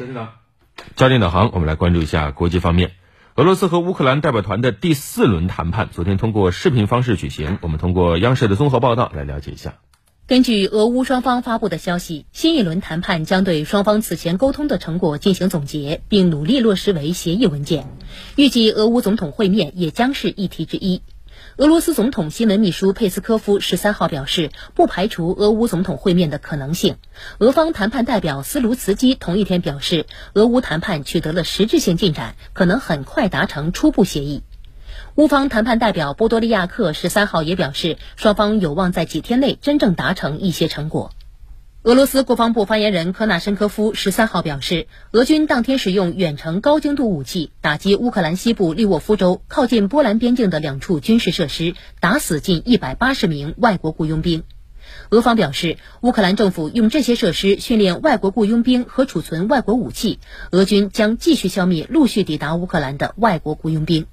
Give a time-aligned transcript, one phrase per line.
[0.00, 0.32] 焦点导，
[0.96, 2.92] 焦点导航，我们来关注一下国际方面。
[3.34, 7.58] 俄罗斯和乌克兰代表团的第四轮谈判昨天通过视频方式举行。
[7.60, 9.74] 我们通过央视的综合报道来了解一下。
[10.26, 17.86] 根据俄乌双方发布的消息，新一轮谈判将对双方此前沟通的成果进行总结，并努力落实为协议文件。
[18.36, 21.02] 预计俄乌总统会面也将是议题之一。
[21.60, 26.96] 俄罗斯总统新闻秘书佩斯科夫十三号表示，不排除俄乌总统会面的可能性。
[27.38, 34.42] 俄方谈判代表斯卢茨基同一天表示，俄乌谈判取得了实质性进展，可能很快达成初步协议。
[35.16, 41.10] 乌方谈判代表波多利亚克十三号也表示，双方有望在几天内真正达成一些成果。
[41.82, 54.42] 俄罗斯国防部发言人科纳申科夫十三号表示，俄军当天使用远程高精度武器打击乌克兰西部利沃夫州靠近波兰边境的两处军事设施，打死近一百八十名外国雇佣兵。
[55.08, 60.18] 俄方表示，乌克兰政府用这些设施训练外国雇佣兵和储存外国武器，
[60.50, 64.06] 俄军将继续消灭陆续抵达乌克兰的外国雇佣兵。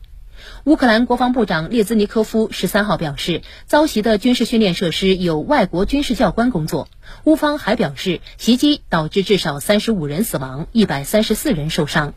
[0.63, 6.87] 乌克兰国防部长列兹尼科夫十三号表示，遭袭的军事训练设施有外国军事教官工作。
[7.23, 12.13] 乌方还表示，袭击导致至少三十五人死亡，一百三十四人受伤。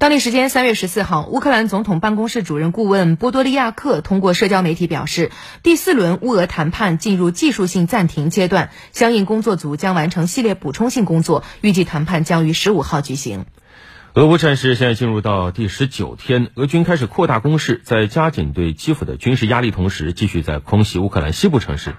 [0.00, 5.32] 当地时间三月十四号，乌克兰总统办公室主任顾问波多利亚克通过社交媒体表示，
[5.64, 13.44] 第四轮乌俄谈判进入技术性暂停阶段，相应工作组将完成系列补充性工作，预计谈判将于十五号举行。
[14.14, 21.94] 俄乌战事现在进入到第十九天，俄军开始扩大攻势，在加紧对基辅的军事压力同时，继续在空袭乌克兰西部城市。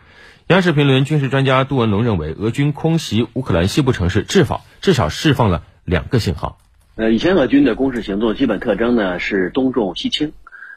[0.48, 6.58] 央视评论军事专家杜文龙认为，俄军空袭乌克兰西部城市，至少至少释放了两个信号。
[6.96, 10.34] 呃，以前俄军的攻势行动基本特征呢是东重西轻，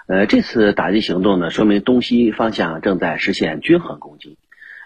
[0.06, 4.36] 呃，这次打击行动呢，说明东西方向正在实现均衡攻击。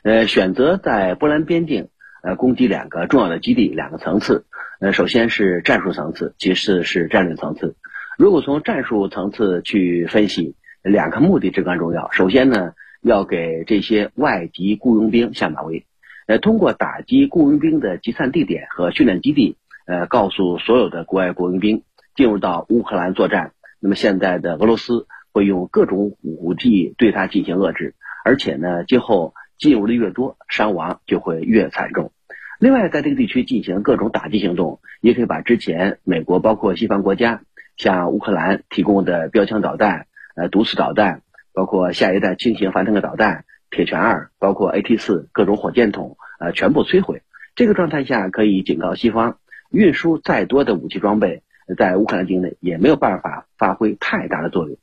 [0.05, 1.89] 呃，选择在波兰边境
[2.27, 4.47] 呃攻击两个重要的基地，两个层次。
[4.81, 7.77] 呃，首先是战术层次，其次是战略层次。
[8.19, 12.11] 如果从战术层次去分析，两个目的至关重要。
[12.11, 15.86] 首先呢，要给这些外籍雇佣兵下马威，
[16.27, 21.85] 呃，通过打击雇佣兵的集散地点和训练基地，呃，告诉所有的国外雇佣兵
[22.17, 23.53] 进入到乌克兰作战。
[23.79, 27.95] 那么现在的俄罗斯会用各种武器对他进行遏制，
[28.25, 32.11] 而且呢，今后进入的越多，伤亡就会越惨重。
[32.58, 37.42] 另外，在这个地区进行各种打击行动，也可以把之前美国包括西方国家
[37.77, 41.20] 向乌克兰提供的标枪导弹、呃毒刺导弹，
[41.52, 47.22] 包括下一代轻型反坦克导弹铁拳二，包括 AT 四各种火箭筒，呃全部摧毁。
[47.55, 49.36] 这个状态下可以警告西方，
[49.70, 51.42] 运输再多的武器装备
[51.77, 54.78] 在乌克兰境内也没有办法发挥太大的作用。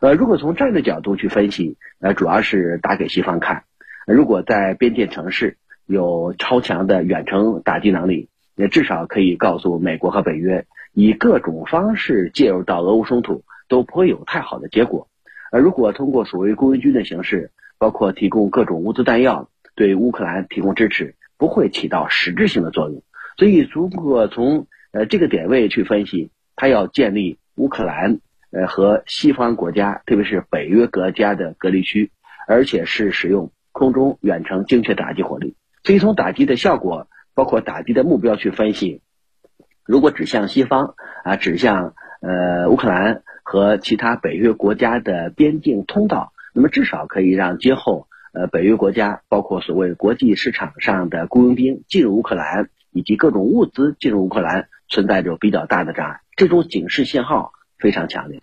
[0.00, 3.62] 呃，如果从战略角度去分析，呃，主要是打给西方看。
[4.08, 15.08] 如果在边界城市，有超强的远程打击能力，也至少可以告诉美国和北约，以各种方式介入到俄乌冲突都不会有太好的结果。
[15.50, 23.02] 而如果通过所谓雇佣军的形式，包括提供各种物资弹药，对乌克兰提供支持，不会起到实质性的作用。
[23.36, 28.20] 所以，如果从呃这个点位去分析，它要建立乌克兰
[28.50, 32.12] 呃和西方国家，特别是北约国家的隔离区，
[32.46, 35.56] 而且是使用空中远程精确打击火力。
[35.84, 39.00] 所以从打击的效果，包括打击的目标去分析，
[39.84, 40.94] 如果指向西方
[41.24, 56.20] 啊，指向呃乌克兰和其他北约国家的边境通道，那么至少可以让今后呃北约国家，包括所谓国际市场上的雇佣兵进入乌克兰，以及各种物资进入乌克兰，存在着比较大的障碍。
[56.36, 58.40] 这种警示信号非常强烈。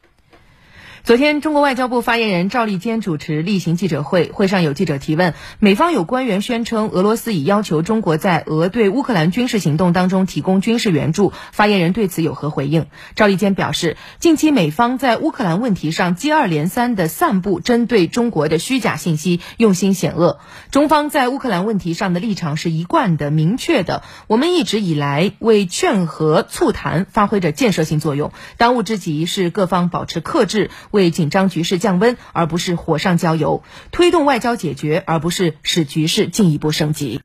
[1.04, 12.86] 昨天，中国外交部发言人赵立坚主持例行记者会，会上有记者提问，美方有官员宣称俄罗斯已要求中国在俄对乌克兰军事行动当中提供军事援助，发言人对此有何回应？
[13.16, 20.40] 赵立坚表示，近期美方在乌克兰问题上接二连三的散布针对中国的虚假信息，用心险恶。
[20.70, 30.70] 中方在乌克兰问题上的立场是一贯的、明确的，我们一直以来为劝和促谈发挥着建设性作用，当务之急是各方保持克制。
[30.92, 37.18] 为紧张局势降温，而不是火上浇油；推动外交解决，而不是使局势进一步升级。